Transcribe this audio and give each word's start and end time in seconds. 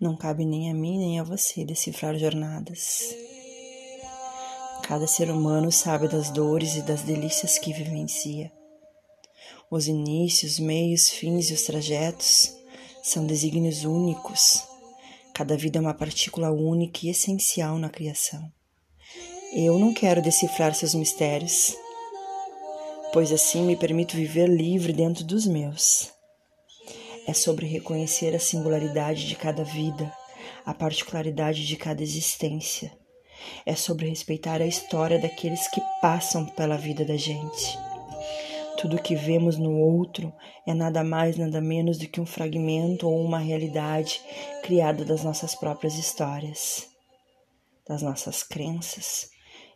Não 0.00 0.16
cabe 0.16 0.46
nem 0.46 0.70
a 0.70 0.74
mim 0.74 0.98
nem 0.98 1.20
a 1.20 1.22
você 1.22 1.62
decifrar 1.62 2.16
jornadas. 2.16 3.14
Cada 4.82 5.06
ser 5.06 5.30
humano 5.30 5.70
sabe 5.70 6.08
das 6.08 6.30
dores 6.30 6.74
e 6.74 6.80
das 6.80 7.02
delícias 7.02 7.58
que 7.58 7.70
vivencia. 7.70 8.50
Os 9.70 9.86
inícios, 9.86 10.58
meios, 10.58 11.10
fins 11.10 11.50
e 11.50 11.52
os 11.52 11.62
trajetos 11.64 12.50
são 13.02 13.26
desígnios 13.26 13.84
únicos. 13.84 14.64
Cada 15.34 15.54
vida 15.54 15.78
é 15.78 15.82
uma 15.82 15.92
partícula 15.92 16.50
única 16.50 17.00
e 17.04 17.10
essencial 17.10 17.76
na 17.76 17.90
criação. 17.90 18.50
Eu 19.52 19.78
não 19.78 19.92
quero 19.92 20.22
decifrar 20.22 20.74
seus 20.74 20.94
mistérios, 20.94 21.76
pois 23.12 23.30
assim 23.30 23.64
me 23.64 23.76
permito 23.76 24.16
viver 24.16 24.48
livre 24.48 24.94
dentro 24.94 25.24
dos 25.24 25.46
meus. 25.46 26.10
É 27.30 27.32
sobre 27.32 27.64
reconhecer 27.64 28.34
a 28.34 28.40
singularidade 28.40 29.28
de 29.28 29.36
cada 29.36 29.62
vida, 29.62 30.12
a 30.66 30.74
particularidade 30.74 31.64
de 31.64 31.76
cada 31.76 32.02
existência. 32.02 32.90
É 33.64 33.76
sobre 33.76 34.08
respeitar 34.08 34.60
a 34.60 34.66
história 34.66 35.16
daqueles 35.16 35.68
que 35.68 35.80
passam 36.02 36.44
pela 36.44 36.76
vida 36.76 37.04
da 37.04 37.16
gente. 37.16 37.78
Tudo 38.76 39.00
que 39.00 39.14
vemos 39.14 39.56
no 39.56 39.78
outro 39.78 40.32
é 40.66 40.74
nada 40.74 41.04
mais, 41.04 41.38
nada 41.38 41.60
menos 41.60 41.98
do 41.98 42.08
que 42.08 42.20
um 42.20 42.26
fragmento 42.26 43.08
ou 43.08 43.24
uma 43.24 43.38
realidade 43.38 44.20
criada 44.64 45.04
das 45.04 45.22
nossas 45.22 45.54
próprias 45.54 45.94
histórias, 45.96 46.88
das 47.86 48.02
nossas 48.02 48.42
crenças 48.42 49.30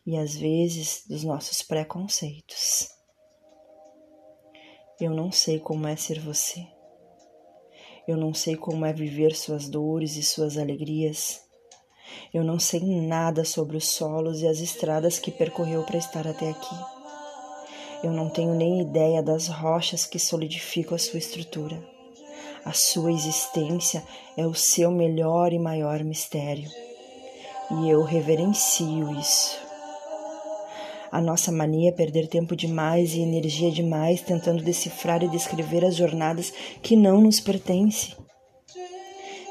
e 0.05 0.19
às 0.19 0.35
vezes 0.35 1.05
dos 1.09 1.23
nossos 1.23 1.63
preconceitos. 1.63 2.89
Eu 5.01 5.13
não 5.13 5.31
sei 5.31 5.61
como 5.61 5.87
é 5.87 5.95
ser 5.95 6.19
você. 6.19 6.74
Eu 8.07 8.17
não 8.17 8.35
sei 8.35 8.55
como 8.55 8.85
é 8.85 8.93
viver 8.93 9.35
suas 9.35 9.69
dores 9.69 10.17
e 10.17 10.23
suas 10.23 10.59
alegrias. 10.59 11.41
Eu 12.33 12.45
não 12.45 12.59
sei 12.59 12.81
nada 12.81 13.45
sobre 13.45 13.77
os 13.77 13.89
solos 13.89 14.43
e 14.43 14.47
as 14.47 14.61
estradas 14.61 15.19
que 15.19 15.31
percorreu 15.31 15.83
para 15.85 15.97
estar 15.97 16.27
até 16.27 16.51
aqui. 16.51 16.77
Eu 18.03 18.13
não 18.13 18.29
tenho 18.29 18.55
nem 18.55 18.83
ideia 18.83 19.23
das 19.23 19.49
rochas 19.49 20.05
que 20.05 20.19
solidificam 20.19 20.95
a 20.95 20.99
sua 20.99 21.19
estrutura. 21.19 21.83
A 22.63 22.75
sua 22.75 23.11
existência 23.11 24.03
é 24.37 24.47
o 24.47 24.55
seu 24.55 24.91
melhor 24.91 25.55
e 25.55 25.59
maior 25.59 26.05
mistério. 26.05 26.71
E 27.71 27.89
eu 27.89 28.03
reverencio 28.03 29.11
isso. 29.19 29.59
A 31.15 31.21
nossa 31.21 31.53
mania 31.53 31.91
é 31.91 31.93
perder 31.93 32.27
tempo 32.27 32.57
demais 32.57 33.15
e 33.15 33.21
energia 33.21 33.71
demais 33.71 34.21
tentando 34.21 34.65
decifrar 34.65 35.23
e 35.23 35.29
descrever 35.29 35.85
as 35.85 35.95
jornadas 35.95 36.53
que 36.83 36.97
não 36.97 37.21
nos 37.21 37.39
pertencem. 37.39 38.17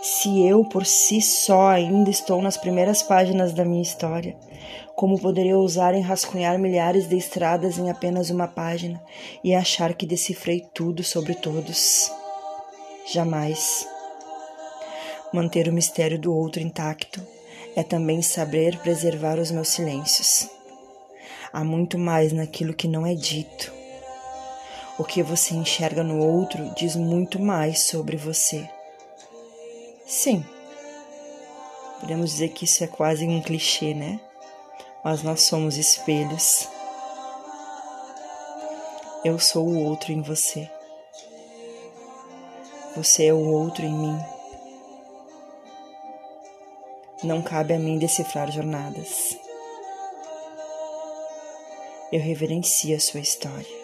Se 0.02 0.46
eu 0.46 0.66
por 0.66 0.86
si 0.86 1.22
só 1.22 1.70
ainda 1.70 2.10
estou 2.10 2.42
nas 2.42 2.58
primeiras 2.58 3.02
páginas 3.02 3.54
da 3.54 3.64
minha 3.64 3.82
história, 3.82 4.36
como 4.98 5.18
poderia 5.18 5.58
ousar 5.58 5.96
enrascunhar 5.96 6.60
milhares 6.60 7.08
de 7.08 7.16
estradas 7.16 7.78
em 7.78 7.90
apenas 7.90 8.30
uma 8.30 8.50
página 8.50 9.02
e 9.42 9.56
achar 9.56 9.94
que 9.94 10.06
decifrei 10.06 10.66
tudo 10.74 11.02
sobre 11.02 11.34
todos? 11.34 12.12
Jamais. 13.14 13.88
Manter 15.32 15.70
o 15.70 15.74
mistério 15.74 16.20
do 16.20 16.36
outro 16.36 16.62
intacto 16.62 17.26
é 17.74 17.84
também 17.84 18.22
saber 18.22 18.78
preservar 18.80 19.40
os 19.40 19.50
meus 19.50 19.70
silêncios. 19.70 20.62
Há 21.54 21.64
muito 21.64 22.00
mais 22.00 22.34
naquilo 22.34 22.74
que 22.74 22.88
não 22.88 23.06
é 23.06 23.14
dito. 23.14 23.72
O 24.98 25.04
que 25.04 25.22
você 25.22 25.54
enxerga 25.54 26.04
no 26.04 26.18
outro 26.18 26.74
diz 26.76 26.96
muito 26.96 27.40
mais 27.40 27.84
sobre 27.84 28.18
você. 28.18 28.68
Sim, 30.04 30.44
podemos 32.00 32.32
dizer 32.32 32.50
que 32.50 32.66
isso 32.66 32.84
é 32.84 32.88
quase 32.88 33.28
um 33.28 33.40
clichê, 33.40 33.94
né? 33.94 34.20
Mas 35.04 35.22
nós 35.22 35.44
somos 35.44 35.78
espelhos. 35.78 36.68
Eu 39.24 39.38
sou 39.38 39.68
o 39.68 39.84
outro 39.84 40.12
em 40.12 40.24
você. 40.24 40.68
Você 42.96 43.28
é 43.28 43.34
o 43.34 43.48
outro 43.48 43.86
em 43.86 43.94
mim. 43.94 44.20
Não 47.24 47.44
cabe 47.44 47.76
a 47.76 47.80
mim 47.80 48.00
decifrar 48.00 48.52
jornadas 48.52 49.43
eu 52.14 52.20
reverencio 52.20 52.96
a 52.96 53.00
sua 53.00 53.22
história. 53.22 53.84